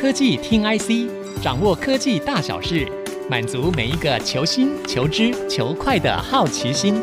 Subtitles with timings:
[0.00, 1.10] 科技听 IC，
[1.42, 2.86] 掌握科技大小事，
[3.28, 7.00] 满足每一个求新、求知、求快的好奇心。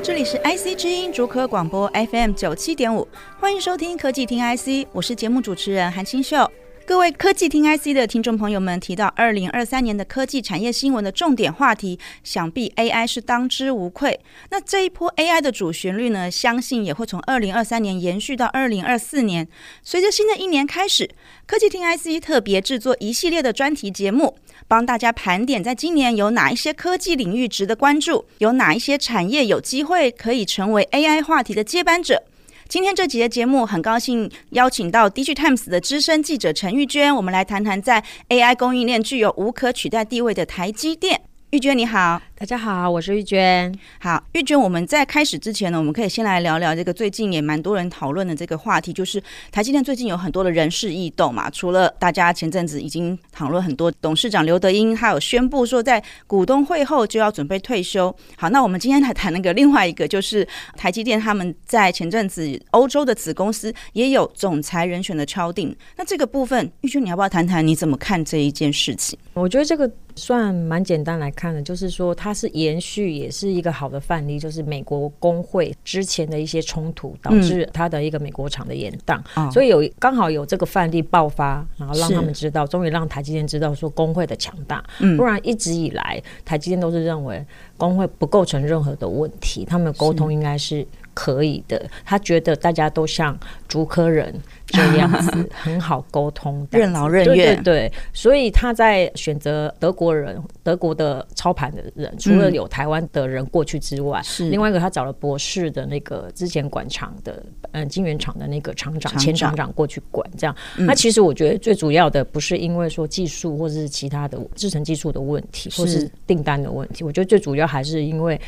[0.00, 3.08] 这里是 IC 之音竹科广播 FM 九七点五，
[3.40, 6.48] 欢迎收听科技听 IC，我是节目主持人韩清秀。
[6.86, 14.20] 各位科技听 IC 的听众朋友们，提到二零二三年的科技产业新闻的重点话题，想必 AI 是当之无愧。
[14.50, 19.48] 那这一波 AI 的主旋律呢，相信也会从二零二三年延续到二零二四年。
[19.82, 21.10] 随着新的一年开始，
[21.44, 24.36] 科技听 IC 特别制作一系列的专题节目，
[24.68, 32.22] 帮大家盘点在今年有哪一些科技领域值得关注，有哪一些产业有机会可以成为 AI 话题的接班者。
[32.68, 41.20] 今天这集的节目，很高兴邀请到 DigiTimes 的资深记者陈玉娟，我们来谈谈在 AI 供应链具有无可取代地位的台积电。
[41.56, 43.74] 玉娟你好，大家好，我是玉娟。
[43.98, 49.18] 好，玉娟，我们在开始之前呢，我们可以先来聊聊这个最近也蛮多人讨论的这个话题，就是
[49.50, 51.48] 台积电最近有很多的人事异动嘛。
[51.48, 58.14] 除了大家前阵子已经讨论很多，董事长刘德英他有宣布说在股东会后就要准备退休。
[58.36, 60.46] 好，那我们今天来谈那个另外一个，就是
[60.76, 65.74] 台积电他们在前阵子欧洲的子公司也有总裁人选的敲定。
[65.96, 69.18] 那这个部分，玉娟你要不要谈谈你怎么看这一件事情？
[69.32, 69.90] 我觉得这个。
[70.16, 84.82] 算蛮简单来看的，就是说它是延续，也是一个好的范例，就是美国工会之前的一些冲突导致它的一个美国厂的延宕，嗯、所以有刚好有这个范例爆发，然后让他们知道，终于让台积电知道说工会的强大，
[85.16, 87.44] 不然一直以来台积电都是认为
[87.76, 93.34] 工会不构成任何的问题，他们沟通应该是可以的，他觉得大家都像
[93.66, 94.38] 竹科人。
[94.68, 97.54] 这样子 很好沟通，任劳任怨。
[97.54, 110.28] 对对对，所以他在选择德国人、德国的操盘的人，除了有台湾的人过去之外，是另外一个他找了博士的那个之前管厂的，嗯，金源厂的那个厂长、前厂长过去管。
[110.36, 118.38] 这样，那其实我觉得最主要的不是因为说技术或者是其他的制成技术的问题，或是订单的问题，我觉得最主要还是因为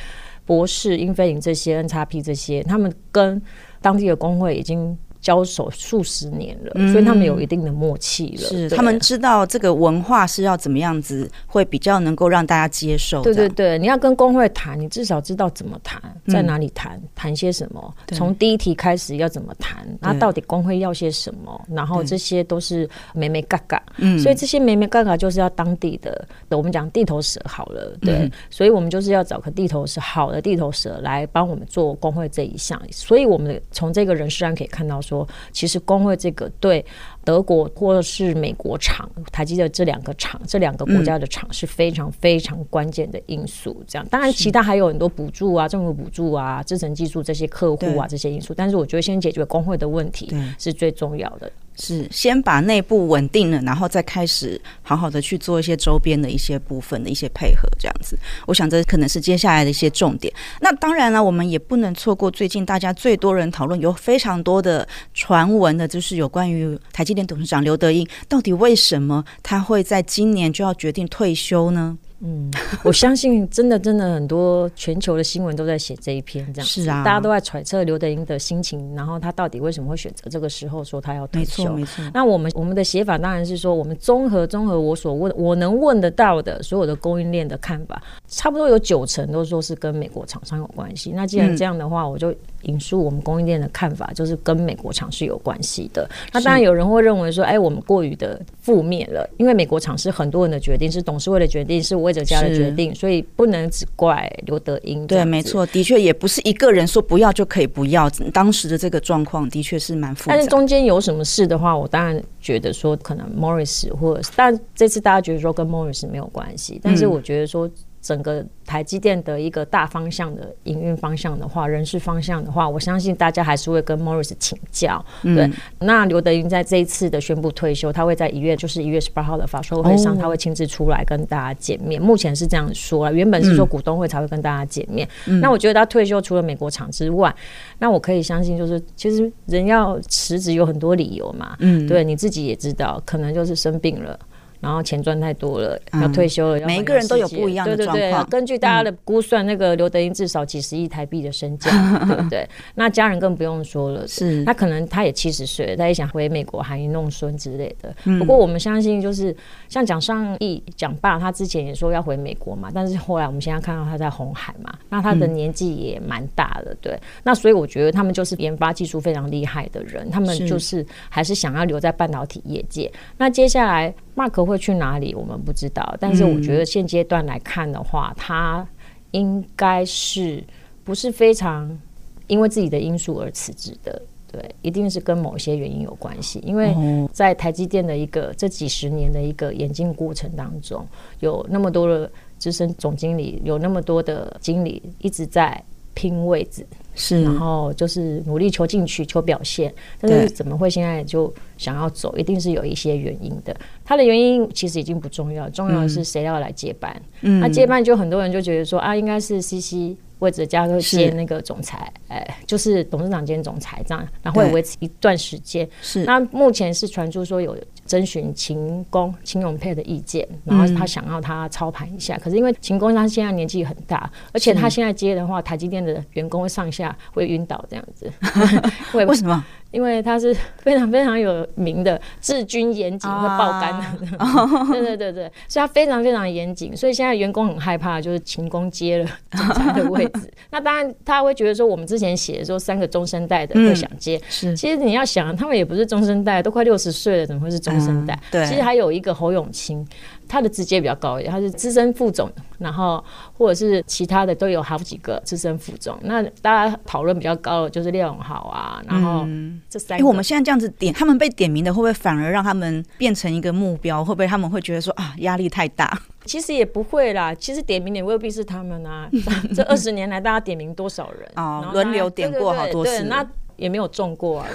[0.49, 3.41] 博士、英飞凌这些、，N 叉 P 这些，他们跟
[3.83, 4.97] 当地的工会已经。
[5.29, 8.49] 交手数十年了，所以他们有一定的默契了。
[8.49, 13.23] 是，他们知道这个文化是要怎么样子，会比较能够让大家接受。
[13.23, 23.83] 对对对，你要跟工会谈，你至少知道怎么谈，在哪里谈，谈些什么，从第一题开始要怎么谈，那到底工会要些什么，然后这些都是眉眉嘎嘎。
[23.99, 32.81] 嗯，所以这些眉眉嘎嘎就是要当地的，我们讲地头蛇好了，对，所以我们就是要找个地头蛇好的地头蛇来帮我们做工会这一项。
[32.91, 35.03] 所以我们从这个人事案可以看到。
[35.09, 35.18] 说
[35.53, 36.85] 其实工会这个对
[37.25, 43.83] 德国或者是美国厂，台积的这两个厂，这两个国家的厂是非常非常关键的因素。
[43.87, 48.53] 这样，当然其他还有很多补助啊，政府补助啊，制程技术这些客户啊这些因素。
[48.55, 51.51] 但是我觉得先解决工会的问题是最重要的。
[51.81, 58.19] 是先把内部稳定了，然后再开始好好的去做一些周边的一些部分的一些配合，这样子。
[58.47, 60.33] 我想这可能是接下来的一些重点。
[60.61, 71.97] 那当然了，我们也不能错过最近大家最多人讨论、有非常多的传闻的，就是有关于台积电董事长刘德英，到底为什么他会在今年就要决定退休呢？
[72.21, 72.51] 嗯，
[72.83, 81.63] 我相信真的真的很多全球的新闻都在写这一篇，这样是啊，大家都在揣测刘德英的心情，然后他到底为什么会选择这个时候说他要退休？
[81.63, 82.11] 没错，没错。
[82.13, 91.13] 那我们我们的写法当然是说，我们综合综合我所问我能问得到的所有的供应链的看法，差不多有九成都说是跟美国厂商有关系。
[91.15, 92.35] 那既然这样的话，我就
[92.69, 96.09] 引述我们供应链的看法，就是跟美国厂是有关系的。
[96.33, 105.07] 那当然有人会认为说，哎，我们过于的负面了，因为美国厂是很多人的决定，是董事会的决定，是魏哲家的决定，所以不能只怪刘德英。
[105.07, 108.09] 对，没错，的确也不是一个人说不要就可以不要。
[108.33, 110.35] 当时的这个状况的确是蛮复杂。
[110.35, 117.69] 但是中间有什么事的话，我当然觉得说可能 Morris 或者是，但这次大家觉得说跟 Morris 没有关系，但是我觉得说。
[118.09, 125.05] 整个台积电的一个大方向的营运方向的话，人事方向的话，我相信大家还是会跟 Morris 请教。
[125.25, 125.51] 嗯、对，
[125.81, 132.01] 那刘德云在这一次的宣布退休，他会在一月，就是一月十八号的法说会上，他会亲自出来跟大家见面。
[132.01, 135.07] 哦、目前是这样说了，原本是说股东会才会跟大家见面。
[135.27, 137.35] 嗯、那我觉得他退休除了美国厂之外，
[137.79, 141.55] 那我可以相信，就是其实人要辞职有很多理由嘛。
[141.59, 144.19] 嗯，对，你自己也知道，可能就是生病了。
[144.61, 146.67] 然后钱赚太多了，嗯、要退休了。
[146.67, 147.97] 每一个人都有不一样的状况。
[147.97, 151.71] 对对对，根据大家的估算，那个刘德英至少几十亿台币的身价，
[152.07, 152.49] 对不对？
[152.75, 154.07] 那家人更不用说了。
[154.09, 157.95] 是，他可能他也七十岁了，他也想回美国含饴弄孙之类的。
[158.05, 159.35] 嗯、不过我们相信，就是
[159.69, 166.99] 像蒋尚义蒋爸，他之前也说要回美国嘛，但是后来我们现在看到他在红海嘛，那他的年纪也蛮大的，对。
[167.23, 172.91] 那所以我觉得他们就是研发技术非常厉害的人，他们就是还是想要留在半导体业界。
[173.17, 175.97] 那接下来 Mark 会去哪里，我们不知道。
[176.01, 178.67] 但是我觉得现阶段来看的话，他
[179.13, 180.43] 应该是
[180.83, 181.79] 不是非常
[182.27, 184.03] 因为自己的因素而辞职的？
[184.31, 186.39] 对，一定是跟某些原因有关系。
[186.45, 186.75] 因为
[187.13, 190.87] 在台积电的一个这几十年的一个演进过程当中，
[191.21, 196.67] 有那么多的资深总经理，有那么多的经理一直在拼位置。
[197.01, 202.13] 是，然后就是努力求进取、求表现，但是怎么会现在就想要走？
[202.17, 203.57] 一定是有一些原因的。
[203.85, 207.01] 他的原因其实已经不重要，重要的是谁要来接班。
[207.21, 209.97] 嗯，那接班就很多人就觉得说啊，应该是 CC。
[210.19, 215.69] 或者加个接那个总裁，哎，就是董事长兼总裁这样，然后会维持一段时间。
[215.81, 217.57] 是，那目前是传出说有
[217.87, 222.17] 征询秦工秦永佩的意见，然后他想要他操盘一下。
[222.17, 228.11] 嗯、可是因为秦工他现在年纪很大，而且他现在接的话，台积电的员工会上下会晕倒这样子。
[228.93, 229.45] 为什么？
[229.71, 240.33] 因为他是 非常非常有名的治军严谨会爆肝的， 啊、对对对对，所以他非常非常严谨，所以现在员工很害怕，就是勤工接了总裁的位置。
[240.51, 248.15] 那当然他会觉得说，我们之前写的说三个中生代的会想接，嗯、是其实你要想，他们也不是中生代，都快六十岁了，怎么会是中生代？
[248.15, 249.87] 嗯、对，其实还有一个侯永清。
[250.29, 253.03] 他的职阶比较高一点，他是资深副总，然后
[253.37, 255.99] 或者是其他的都有好几个资深副总。
[256.03, 259.27] 那大家讨论比较高的就是廖永豪啊，然后
[259.69, 260.01] 这三个。
[260.01, 264.05] 因为、嗯、我们现在这样子点，他们被点名的会不会反而让他们变成一个目标？
[264.05, 265.99] 会不会他们会觉得说啊，压力太大？
[266.25, 269.09] 其实也不会啦，其实点名也未必是他们啊。
[269.55, 271.71] 这二十年来，大家点名多少人啊？
[271.73, 273.05] 轮流点过好多次。
[273.05, 273.27] 那
[273.57, 274.47] 也没有中过啊？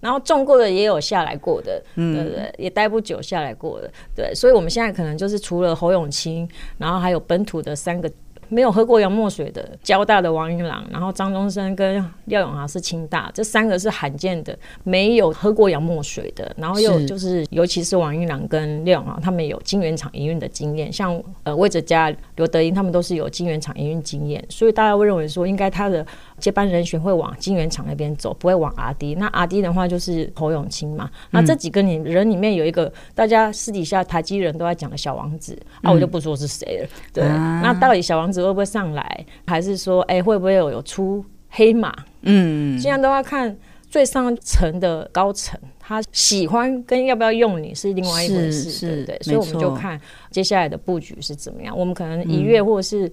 [0.00, 2.54] 然后中过的也有下来过的，对不对？
[2.58, 4.34] 也待不久下来过的，对。
[4.34, 6.48] 所以我们现在可能就是除了侯永清，
[6.78, 8.10] 然后还有本土的三个。
[8.52, 16.52] 没有喝过洋墨水的交大的王云朗，然后张东升跟廖永豪是清大，这三个是罕见的没有喝过洋墨水的。
[16.56, 26.04] 然后又就是，尤其是王云朗跟廖永豪，他们有金源厂营运的经验，像呃魏哲家、刘德英，他们都是有金源厂营运经验，所以大家会认为说，应该他的
[26.40, 29.14] 接班人选会往金圆厂那边走，不会往阿 D。
[29.14, 31.08] 那阿 D 的话就是侯永清嘛。
[31.30, 36.88] 那这几个你人里面有一个大家私底下台积人都在讲的小王子，啊，我就不说是谁了。
[37.12, 38.42] 对，那到底小王子？
[38.42, 39.26] 会不会上来？
[39.46, 41.94] 还是说，哎、欸，会不会有有出黑马？
[42.22, 43.54] 嗯，现在都要看
[43.88, 49.18] 最上层的高层，他喜欢跟要不要用你是另外一回事，对不对？
[49.20, 50.00] 所以我们就看
[50.30, 51.76] 接下来的布局是怎么样。
[51.76, 53.10] 我们可能一月或者是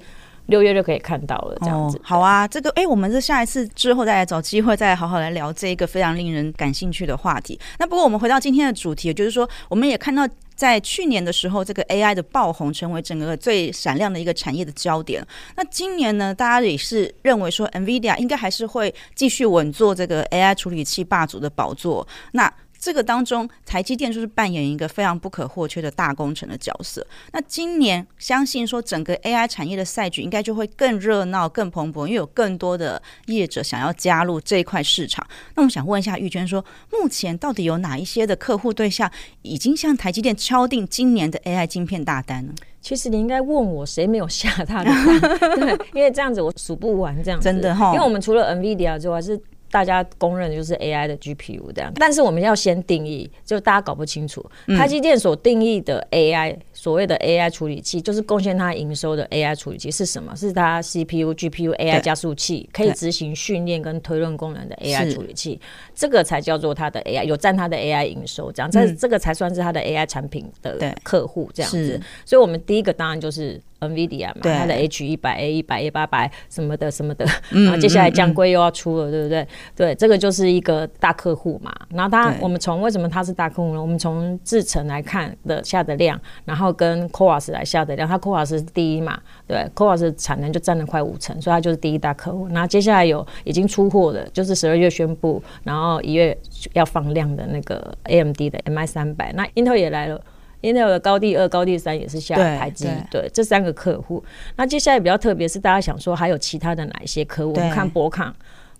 [0.48, 7.60] 六月就可以看到了，这样子、好啊，这个，哎、我们是下一次之后再来找机会，再来好好来聊这一个非常令人感兴趣的话题。
[7.80, 10.28] 那不过我们回到今天的主题，就是说，我们也看到。
[10.58, 15.24] 在去年的时候，这个 AI 的爆红成为整个最闪亮的一个产业的焦点。
[15.56, 22.08] 那今年呢，大家也是认为说，NVIDIA 应该还是会继续稳坐这个 AI 处理器霸主的宝座。
[22.32, 27.06] 那这个当中，台积电就是扮演一个非常不可或缺的大工程的角色。
[27.32, 35.26] 那今年相信说，整个 AI 产业的赛局应该就会更热闹、更蓬勃，因为有更多的业者想要加入这一块市场。
[35.56, 42.54] 那我想问一下玉娟说，目前到底有哪一些的客户对象已经向台积电敲定今年的 AI 晶片大单呢？
[42.80, 44.90] 其实你应该问我谁没有下他的
[45.58, 47.92] 单，因为这样子我数不完这样，真的哈。
[47.94, 49.40] 因为我们除了 NVIDIA 之外是。
[49.70, 54.46] 大家公认的就是 AI 的 GPU 这样，但是我们要先定义，就大家搞不清楚，
[54.78, 56.58] 台积电所定义的 AI，
[56.88, 60.34] 所谓的 AI 处理器，就是贡献它营收的 AI 处理器是什么？
[60.38, 65.60] 是它 CPU、GPU、AI 加速器，可以执行训练跟推论功能的 AI 处理器，
[65.94, 72.00] 这个才叫做它的 AI，有占它的 AI 营收，这样，这这个才算是它的 AI 产品的客户这样子。
[72.24, 79.46] 所以，我们第一个当然就是 NVIDIA 嘛，它的 H 一百、A 一百、A 八百什么的什么的，然后接下来降规又要出了，对不对？
[79.76, 81.76] 对，这个就是一个大客户嘛。
[81.90, 83.82] 然后它，我们从为什么它是大客户呢？
[83.82, 92.48] 我们从制程来看的下的量，然后跟 CoWoS 来下的量，它 CoWoS 是第一嘛，对，CoWoS 产能就占了快五成，所以它就是第一大客户。
[92.50, 96.38] 然后接下来有已经出货的，就是十二月宣布，然后一月
[96.74, 100.22] 要放量的那个 AMD 的 MI 三百，那 Intel 也来了。
[100.64, 104.24] Intel 的高第二、高第三也是下台积，对这三个客户。
[104.56, 107.54] 那接下来比较特别是，大家想说还有其他的哪一些客户？
[107.54, 108.36] 我们看博康，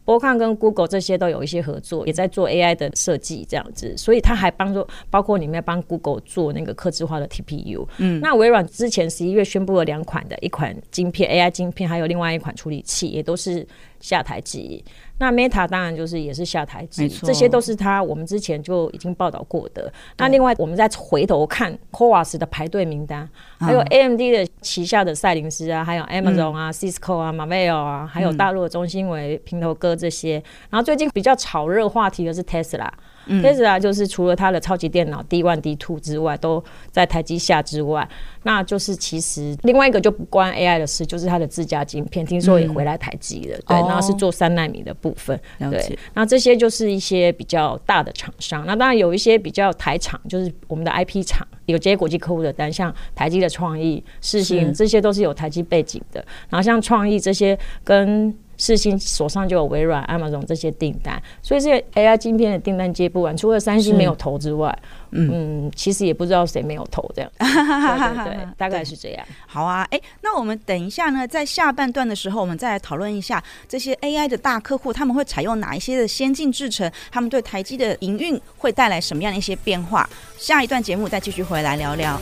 [0.08, 7.86] Broadcom 跟 Google 这些都有一些合作，也在做 AI 的设计这样子，所以他还帮助包括里面帮 Google 做那个客制化的 TPU。
[7.98, 13.68] 嗯，那微软之前十一月宣布了两款的一款晶片 AI 晶片，还有另外一款处理器，也都是
[14.00, 14.84] 下台积。
[15.20, 19.92] 那 Meta 当然就是也是下台积，这些都是他我们之前就已经报道过的。
[20.18, 23.28] 那另外我们再回头看 CoWoS 的排队名单，
[23.60, 30.34] 还有 AMD 的旗下的赛灵思啊，还有 Amazon 啊、Cisco 啊、Marvell 啊，还有大陆的中芯微、平头哥这些。
[30.70, 32.90] 然后最近比较炒热话题的是 Tesla。
[33.28, 38.08] Tesla 就是除了它的超级电脑 D One、D Two 之外，都在台积下之外，
[38.44, 58.36] 那就是其实另外一个就不关 AI 的事，就是它的自家晶片，听说也回来台积了，对，然后是做三纳米的部分，对，那这些就是一些比较大的厂商，那当然有一些比较台厂，就是我们的 IP 厂有接国际客户的单，像台积的创意、世芯，这些都是有台积背景的，然后像创意这些跟。
[58.58, 63.36] 世芯手上就有微软、Amazon 这些订单，所以这些 AI 晶片的订单接不完。
[63.38, 64.78] 除了三星没有投之外，
[65.12, 67.32] 嗯，嗯，其实也不知道谁没有投这样。
[67.38, 69.26] 对，对，对，大概是这样。
[69.46, 80.10] 好啊，哎、欸，那我们等一下呢，在下半段的时候，我们再来讨论一下这些 AI 的大客户他们会采用哪一些的先进制程，他们对台积的营运会带来什么样的一些变化。
[80.38, 82.20] 下一段节目再继续回来聊聊。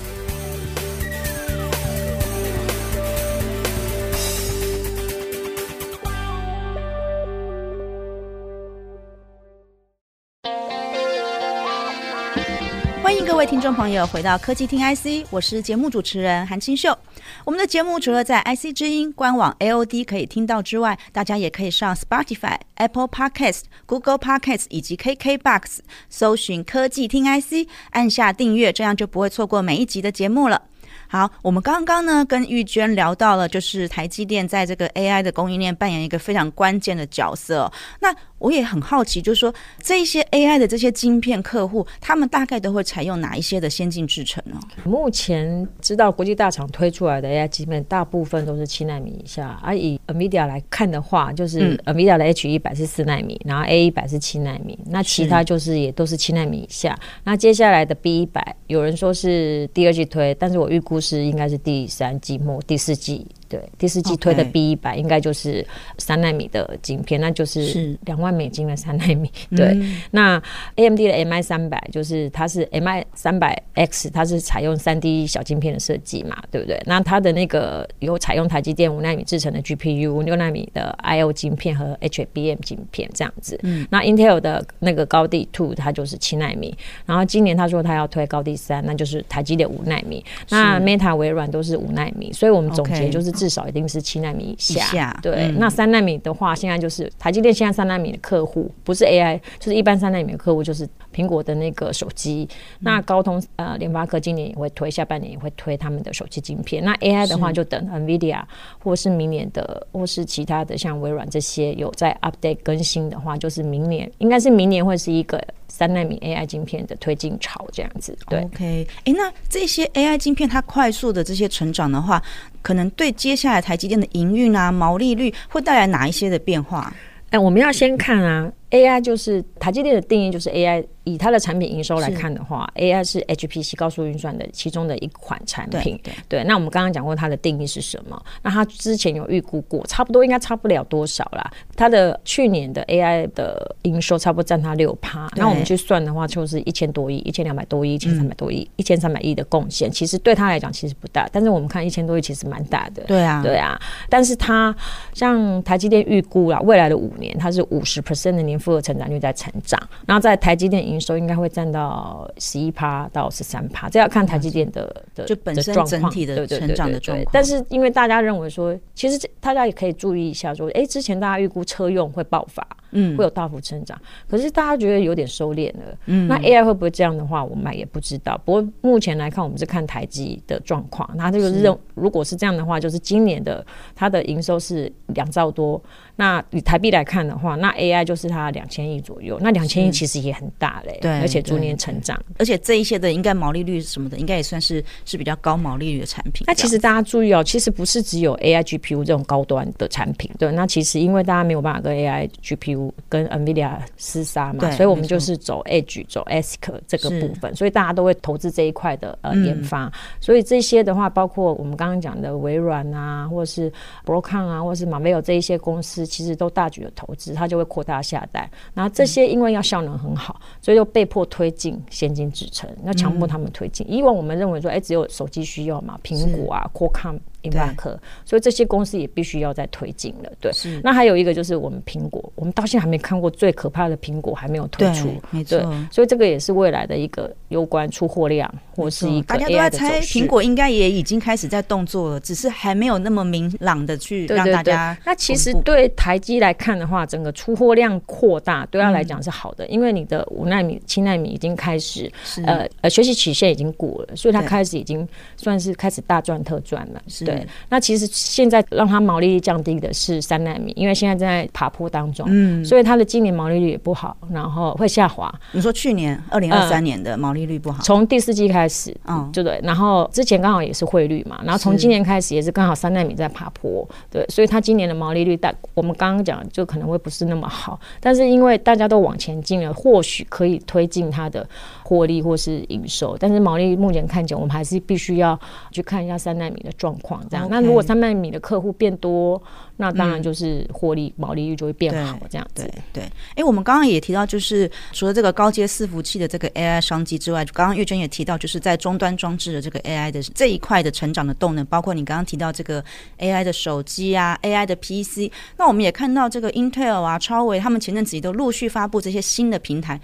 [13.05, 16.97] 欢迎各位听众朋友回到科技听 IC，我是节目主持人韩清秀。
[17.43, 30.63] 我们的节目除了在 IC 之音官网 AOD 可以听到之外，大家也可以上 Spotify、Apple Podcast、Google Podcast 以及 KKBox 搜寻科技听 IC，按下订阅，这样就不会错过每一集的节目了。
[31.07, 37.71] 好，我们刚刚呢跟玉娟聊到了，就是台积电在这个 AI 的供应链扮演一个非常关键的角色。
[37.99, 44.59] 那我也很好奇，就是说这一些 AI 的这些晶片客户，他们大概都会采用哪一些的先进制程呢？
[44.83, 49.59] 目前知道国际大厂推出来的 AI 晶片，大部分都是七纳米以下。
[49.63, 56.97] 而、啊、以 NVIDIA 来看的话，就是 NVIDIA 的 H 一百是四纳米，然后 A 一百是七纳米，那其他就是也都是七纳米以下。
[57.23, 63.25] 那接下来的 B 一百，有人说是第二季推，但是我预估是应该是第三季末、第四季。
[63.55, 65.65] 对，第四季推的 B 一百应该就是
[65.97, 69.31] 三纳米的晶片，那就是两万美金的三纳米。
[69.55, 70.41] 对，嗯、那
[70.75, 76.81] AMD 的 MI 三百就是它是 MI 三百 X，它是采用三 D 小晶片的设计嘛，对不对？
[76.85, 83.57] 那它的那个有采用台积电五纳米制成的 GPU，六纳米的 IO 晶片和 HBM 晶片这样子。
[83.63, 90.25] 嗯，那 Intel 的那个高地 Two 它就是七纳米，然后今年他说他要推高地三，那就是台积电五纳米。
[90.49, 93.44] 那 Meta 微软都是五纳米，所以我们总结就是。
[93.45, 95.33] 至少一定是七纳米以下，以下对。
[95.35, 102.47] 嗯、那三纳米的话，现在就是台积电现在三纳米的客户，不是 AI，就是一般三纳米的客户，就是苹果的那个手机。
[102.49, 106.83] 嗯、那高通呃，联发科今年也会推，下半年也会推他们的手机晶片。
[106.83, 108.43] 那 AI 的话，就等 NVIDIA
[108.79, 115.41] 或是明年的，或是其他的像微软这些有在 update 更新的话，就是明年应该是明年会是一个。
[115.67, 122.21] 三纳米 AI 晶片的推进潮这样子，对，OK，哎、欸，那这些 AI 晶片它快速的这些成长的话，
[122.61, 126.93] 可能对接下来台积电的营运啊、毛利率会带来哪一些的变化？
[127.25, 130.85] 哎、欸，我们要先看啊，AI 就是台积电的定义就是 AI。
[131.07, 135.95] 以它的产品营收来看的话，AI 是 HPC 高速运算的其中的一款产品。
[136.03, 138.19] 对，对，对，那我们刚刚讲过它的定义是什么？
[138.41, 141.47] 那它之前有预估过，差不多应该差不了多少啦。
[141.75, 145.29] 它的去年的 AI 的营收差不多占它六趴。
[145.35, 149.91] 那我们去算的话，就是一千多亿、一千两百多亿、一千三百多亿、一千三百亿的贡献。
[149.91, 153.03] 其实对它来讲其实不大，但是我们看一千多亿其实蛮大的。
[153.03, 153.79] 对啊，对啊。
[154.09, 154.75] 但是它
[155.13, 159.79] 像台积电预估啦，未来的五年它是五十 percent 的年复合成长率在成长。
[160.05, 167.29] 然后在台积电营收应该会占到十一趴到十三趴，这要看台积电的的就本身整体的成长的状况。
[167.31, 172.65] 但是因为大家认为说，其实大家也可以注意一下说，哎，之前大家预估车用会爆发。
[172.95, 175.97] 嗯，会有大幅成长，可是大家觉得有点收敛了。
[176.05, 178.39] 嗯，那 AI 会不会这样的话，我们也不知道。
[178.43, 181.07] 不过目前来看，我们是看台积的状况。
[181.15, 185.81] 那这个认，如果是这样的话，就是今年的它的营收是两兆多。
[186.15, 189.37] 那以台币来看的话，那 AI 就是它两千亿左右。
[189.41, 192.17] 那两千亿其实也很大嘞，对，而且逐年成长。
[192.39, 196.45] 而且这一些的应该毛利率什么的，应该也算是是比较高毛利率的产品。
[196.47, 200.31] 那其实大家注意哦，其实不是只有 AI GPU 这种高端的产品。
[200.39, 209.91] 对，那其实因为大家没有办法跟 AI GPU 跟 NVIDIA 厮杀嘛，所以我们就是走 Edge 走 ASIC 这个部分，所以大家都会投资这一块的呃研发。
[210.19, 213.71] 所以这些的话，包括我们刚刚讲的微软啊，或者是
[214.05, 218.49] Broadcom 啊，或者是 Marvell 这一些公司，司其实都大举的投资，它就会扩大下单。
[218.73, 223.85] 然后这些因为要效能很好，所以就被迫推进先进制程，要强迫他们推进。
[223.89, 227.19] 以往我们认为说，哎，只有手机需要嘛，苹果啊，Qualcomm。
[227.51, 230.31] 星巴克，所以这些公司也必须要再推进了。
[230.39, 230.51] 对，
[230.83, 235.59] 那还有一个就是我们苹果，我们到现在还没看过最可怕的苹果还没有推出，没错。
[235.91, 239.05] 所以这个也是未来的一个有关出货量，或是。
[239.27, 244.97] 大家都在猜苹果应该也已经开始在动作了，只是还没有那么明朗的去让大家。
[245.05, 252.11] 那其实对台积来看的话，整个出货量扩大对他来讲是好的，因为你的五纳米、七纳米已经开始，
[252.45, 257.01] 呃呃，学习曲线已经过了，所以它开始已经算是开始大赚特赚了。
[257.25, 257.34] 对。
[257.69, 265.33] 那其实现在让它毛利率降低的是三纳米，因为现在正在爬坡当中，嗯，所以它的今年毛利率也不好，然后会下滑。
[265.53, 269.59] 你说去年二零二三年的毛利率不好，从、呃、第四季开始，嗯，对对。
[269.63, 281.47] 然后之前刚好也是汇率嘛，然后从今年开始也是刚好三纳米在爬坡，对，所以它今年的毛利率，大我们刚刚讲就可能会不是那么好，但是因为大家都往前进了，或许可以推进它的
[281.83, 285.39] 获利或是营收，但是毛利率目前看起来，我们还是必须要
[285.71, 287.47] 去看一下三纳米的状况，这样。
[287.49, 289.41] 那如果三百米的客户变多，
[289.77, 292.63] 那当然就是获利、嗯、毛利率就会变好，这样子。
[292.63, 293.03] 对对。
[293.03, 302.83] 哎、欸，我们刚刚也提到，就是除了这个高阶伺服器的这个 AI 商机之外，刚刚月娟也提到，就是在终端装置的这个 AI 的这一块的成长的动能，包括你刚刚提到这个
[303.19, 305.31] AI 的手机啊，AI 的 PC。
[305.57, 309.99] 那我们也看到这个 Intel 啊、超维他们前阵子也都陆续发布这些新的平台。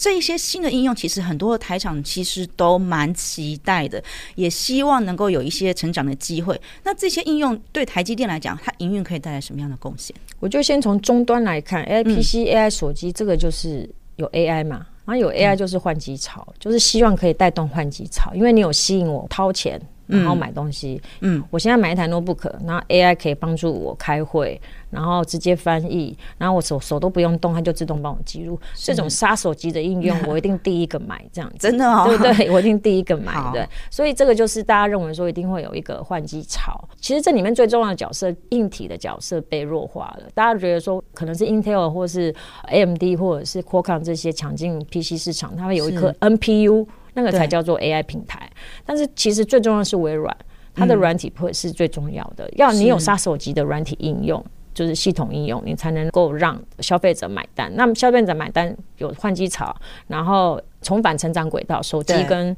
[0.00, 4.02] 这一些新的应用，其实很多的台厂其实都蛮期待的，
[4.34, 6.58] 也希望能够有一些成长的机会。
[6.82, 10.16] 那这些应用对台积电来讲，它营运可以带来什么样的贡献？
[10.38, 19.78] 我就先从终端来看，AI PC、嗯、AI 手机，这个就是有 AI 嘛，然后有 AI 就是换机潮，嗯、就是希望可以带动换机潮，因为你有吸引我掏钱。
[20.10, 28.58] 然后买东西，嗯，我现在买一台 notebook，然后 AI 可以帮助我开会，然后直接翻译，然后我手手都不用动，它就自动帮我记录。
[28.74, 32.50] 这种杀手级的应用， 我一定第一个买，这样子真的哦，对不对？
[32.52, 33.66] 我一定第一个买，对。
[33.90, 36.82] 所以这个就是大家认为说一定会有一个换机潮。
[37.00, 40.24] 其实这里面最重要的角色，硬体的角色被弱化了。
[40.34, 42.34] 大家觉得说可能是 Intel 或是
[42.68, 46.86] AMD 或者是 Qualcomm 这些抢进 PC 市场，它会有一颗 NPU。
[47.20, 48.48] 那个才叫做 AI 平台，
[48.86, 50.34] 但是其实最重要的是微软，
[50.74, 52.50] 它的软体会是最重要的。
[52.56, 57.70] 要你有杀手级的软体应用，就是系统应用，你才能够让消费者买单。
[57.74, 59.74] 那么消费者买单有换机潮，
[60.08, 62.56] 然后重返成长轨道，手机跟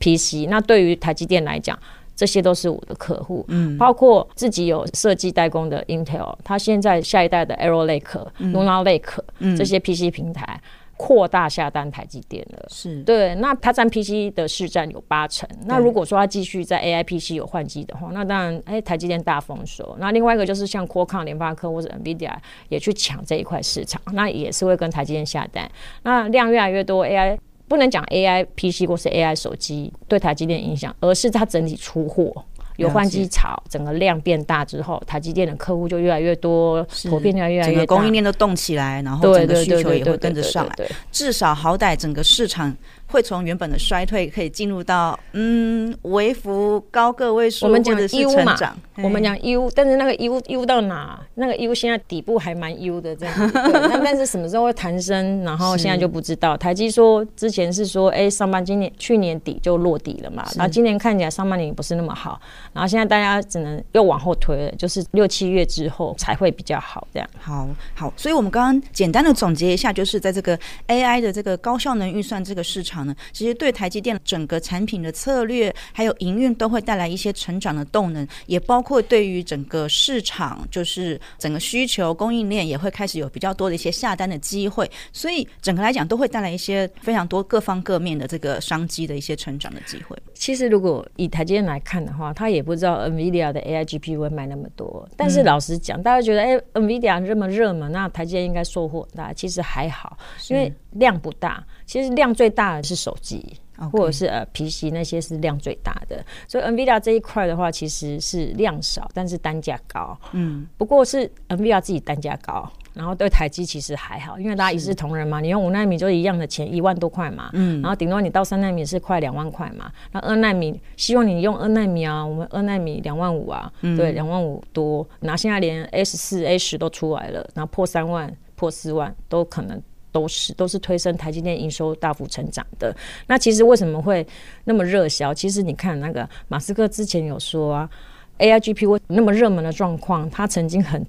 [0.00, 0.48] PC。
[0.48, 1.78] 那对于台积电来讲，
[2.16, 10.60] 这些都是我的客户，嗯，包括自己有设计代工的 Intel，它现在下一代的 Arrow Lake、Lunar Lake 这些 PC 平台。
[11.02, 13.34] 扩大下单台积电了，是对。
[13.36, 15.48] 那它占 PC 的市占有八成。
[15.64, 19.96] 那如果说它继续在 AI PC 有换机的话，那当然，哎、欸，台积电大丰收。
[19.98, 22.34] 那另外一个就是像 Qualcomm、联发科或者 NVIDIA
[22.68, 25.66] 也去抢这一块市场，那也是会跟台积电下单。
[26.02, 32.44] 那量越来越多，AI 不能讲 AI PC 或是 AI 手机对台积电影响，而是它整体出货。
[32.80, 40.74] 有换机潮，整个量变大之后，台积电的客户就越来越多，普遍越来越大，整个供应链都动起来，然后整个需求也会跟着上来。
[41.12, 42.76] 至少好歹整个市场。
[43.10, 48.56] 会从原本的衰退可以进入到嗯微幅高个位数，我们讲 U 嘛，
[49.02, 51.20] 我们讲 U，但是那个 U U 到哪？
[51.34, 55.42] 那个 U 现在底部还蛮 U 的这样， 那但是什么时候会弹升？
[55.42, 56.56] 然后现在就不知道。
[56.56, 62.40] 台积说之前是说，哎，上半今年去年底就落底了嘛，然后今年看起来上半年也不是那么好，
[62.72, 67.28] 然后现在大家只能又往后推了，就是六七月之后才会比较好这样。
[67.38, 72.99] 好，好，所以我们刚刚简单的总结一下，就是在这个 AI 的这个高效能预算这个市场。
[73.32, 90.16] 其实对台积电整个产品的策略还有营运都会带来一些成长的动能，也包括对于整个市场，就是整个需求供应链也会开始有比较多的一些下单的机会，所以整个来讲都会带来一些非常多各方各面的这个商机的一些成长的机会。
[90.34, 100.16] 其实如果以台积电来看的话，他也不知道 NVIDIA 的 AI GPU 会卖那么多，但是老实讲，大家觉得哎，NVIDIA 这么热门，那台积电应该收获很大，其实还好，
[100.48, 101.64] 因为量不大。
[101.86, 103.58] 其实量最大的是手机.
[103.90, 110.14] 或者是呃 PC 那些是量最大的，所以 NVIDIA 这一块的话，其实是量少，但是单价高。
[110.32, 117.48] 嗯，不过是 NVIDIA 自己单价高，然后对台积其实还好，因为大家一视同仁嘛，你用五纳米就一样的钱，一万多块嘛。
[117.54, 129.82] 嗯，然后顶多你到三纳米是快两万块嘛，那二纳米希望你用二纳米啊，我们二纳米两万五啊，嗯、对，两万五多，然后现在连 S 四 A 十都出来了，然后破三万、破四万都可能。
[130.12, 132.94] 都是都是推升台积电营收大幅成长的。
[133.26, 134.26] 那其实为什么会
[134.64, 135.32] 那么热销？
[135.32, 137.90] 其实你看那个马斯克之前有说啊
[138.38, 141.04] ，AI GPU 那么热门的状况，他曾经很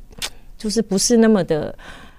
[0.57, 1.75] 就是不是那么的，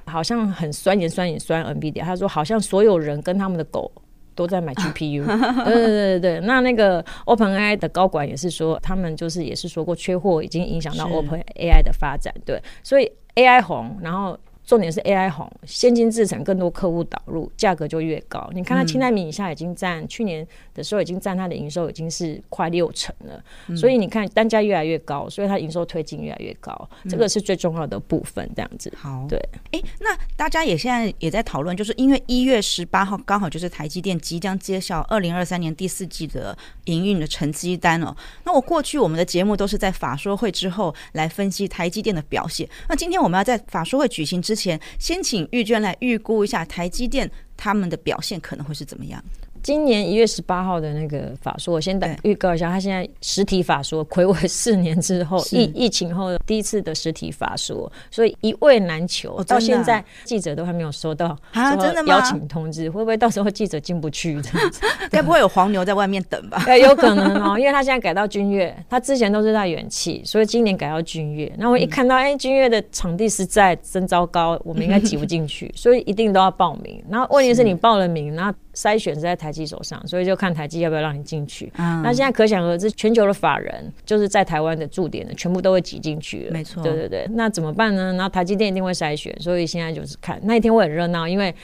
[0.06, 2.02] 好像很酸言酸语酸 NVIDIA。
[2.02, 3.90] 他说好像所有人跟他们的狗
[4.34, 5.24] 都在买 GPU。
[5.64, 12.34] 对对对对，那那个 OpenAI 的高管也是说，他们就是也是说过缺货已经影响到 OpenAI 的发展。
[12.44, 14.38] 对，所以 AI 红，然后。
[14.66, 18.48] 重点是 AI 红，先进制程更多客户导入，价格就越高。
[18.52, 28.42] 你看它清代米以下已经占、嗯、去年的时候已经占它的营收已经是快六成了，嗯、所以你看单价越来越高，所以它营收推进越来越高，嗯、这个是最重要的部分。
[28.54, 29.38] 这样子，好，对。
[29.70, 38.14] 哎、欸，那大家也现在也在讨论，就是因为一月十八号刚好就是台积电即将揭晓二零二三年第四季的营运的成绩单哦。
[38.44, 49.24] 那我过去我们的节目都是在法说会之后来分析台积电的表现，那今天我们要在法说会举行之之前，先请玉娟来预估一下台积电他们的表现可能会是怎么样。
[49.62, 59.42] 今年一月十八号的那个法说，我先打预告一下，他现在实体法说，魁违四年之后疫疫情后第一次的实体法说，所以一位难求。
[59.44, 62.14] 到现在记者都还没有收到啊，真的吗？
[62.14, 64.40] 邀请通知，会不会到时候记者进不去？
[65.10, 66.64] 该不会有黄牛在外面等吧？
[66.76, 71.52] 有可能哦，因为他现在改到君悦，他之前都是在远气，所以今年改到君悦。
[71.56, 77.02] 那我一看到，哎，君悦的场地实在真糟糕，我们应该挤不进去，所以一定都要报名。
[77.08, 81.70] 然后问题是你报了名，然后筛选是在台积手上，所以就看台积要不要让你进去。
[81.76, 86.52] 嗯、那现在可想而知，全球的法人就是在台湾的驻点的，全部都会挤进去了。
[86.52, 87.26] 没错，对对对。
[87.32, 88.12] 那怎么办呢？
[88.14, 91.54] 然后台积电一定会筛选，所以现在就是看那一天会很热闹，因为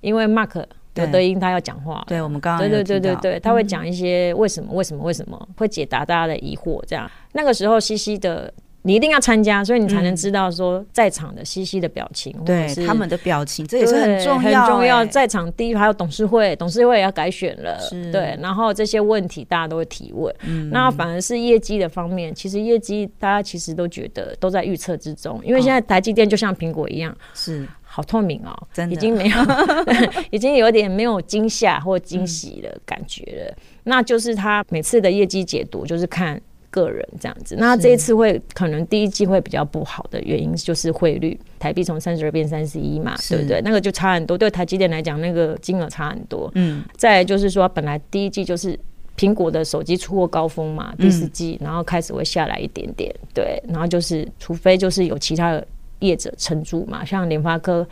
[0.00, 0.64] 因为 Mark
[0.94, 2.02] 刘德英他要讲话。
[2.06, 6.82] 对，我们刚刚对对对对对，他会讲一些为什么为什么为什么会解答大家的疑惑。
[6.86, 8.52] 这样那个时候，西西的。
[8.86, 14.62] 你一定要参加，所以你才能知道说在场的西西的表情，对他们的表情，这也是很重要。
[14.62, 17.76] 很重要，在场第一还有董事会，董事会也要改选了，
[18.12, 18.38] 对。
[18.40, 20.32] 然后这些问题大家都会提问，
[20.70, 29.36] 那反而是业绩的方面，其实业绩大家其实都觉得都在预测之中，因为现在台积电就像苹果一样，是好透明哦，真的已经没有，
[30.30, 33.56] 已经有点没有惊吓或惊喜的感觉了。
[33.82, 36.40] 那就是他每次的业绩解读就是看。
[36.70, 43.60] 个人这样子，那这一次会可能第一季会比较不好的原因就是汇率，台币从三十二变三十一嘛，对不对？
[43.62, 46.50] 那个就差很多，对台积电来讲，那个金额差很多。
[46.54, 48.78] 嗯，再来就是说，本来第一季就是
[49.16, 55.66] 苹果的手机出货高峰嘛，第四季然后开始会下来一点点，对，然后就是除非就是有其他的
[56.00, 57.86] 业者撑住嘛，像联发科。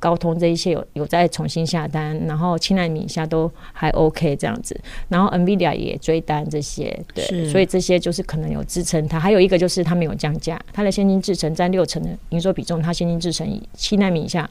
[0.00, 4.74] 高通这一些有有在重新下单，然后七纳米以下都还 OK 这样子，
[5.08, 9.20] 然后 NVIDIA 也追单这些，对，所以这些就是可能有支撑它。
[9.20, 14.48] 还有一个就是它没有降价，它的先进制程占六成的营收比重，它先进制程七纳米以下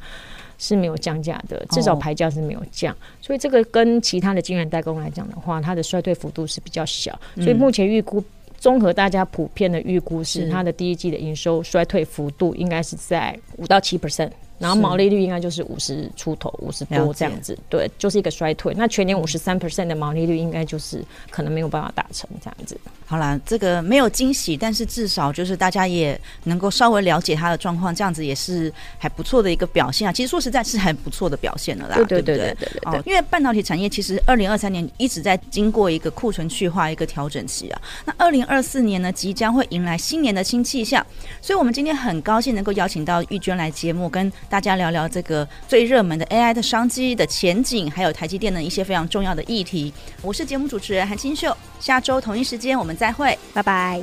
[0.60, 8.24] 是没有降价的，至少牌价是没有降，哦、所以这个跟其他的晶圆代工来讲的话，它的衰退幅度是比较小，所以目前预估
[8.60, 14.30] 综合大家普遍的预估是它的第一季的营收衰退幅度应该是在五到七 percent。
[14.60, 18.74] 然后毛利率应该就是五十出头，五十多这样子，对，就是一个衰退。
[18.76, 22.78] 那全年五十三 percent 的毛利率应该就是可能没有办法达成这样子。
[23.06, 30.12] 好啦，这个没有惊喜，但是至少就是大家也能够稍微了解它的状况，这样子也是还不错的一个表现啊。
[30.12, 33.02] 其实说实在，是很不错的表现了啦，对对对对对对，对。
[33.06, 37.82] 因为半导体产业其实二零二三年一直在经过一个库存去化一个调整期啊。
[38.06, 41.04] 那二零二四年呢，即将会迎来新年的新气象，
[41.42, 44.32] 所以我们今天很高兴能够邀请到玉娟来节目跟。
[44.50, 49.94] 大家聊聊这个最热门的 AI 的商机的前景，还有台积电的一些非常重要的议题。
[50.22, 54.02] 我是节目主持人韩清秀，下周同一时间我们再会，拜拜。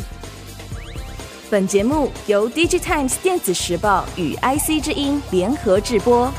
[1.51, 6.33] 本节目由 DigiTimes 电子时报与 IC 之音联合制播。